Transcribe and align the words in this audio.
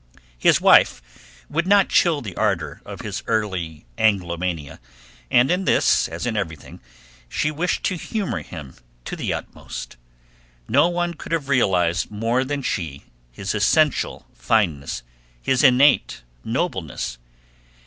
His 0.39 0.59
wife 0.59 0.99
would 1.47 1.67
not 1.67 1.87
chill 1.89 2.21
the 2.21 2.35
ardor 2.35 2.81
of 2.87 3.01
his 3.01 3.21
early 3.27 3.85
Anglomania, 3.99 4.79
and 5.29 5.51
in 5.51 5.65
this, 5.65 6.07
as 6.07 6.25
in 6.25 6.35
everything, 6.35 6.81
she 7.29 7.51
wished 7.51 7.83
to 7.83 7.97
humor 7.97 8.41
him 8.41 8.73
to 9.05 9.15
the 9.15 9.31
utmost. 9.31 9.97
No 10.67 10.87
one 10.89 11.13
could 11.13 11.31
have 11.33 11.49
realized 11.49 12.09
more 12.09 12.43
than 12.43 12.63
she 12.63 13.03
his 13.31 13.53
essential 13.53 14.25
fineness, 14.33 15.03
his 15.39 15.63
innate 15.63 16.23
nobleness. 16.43 17.19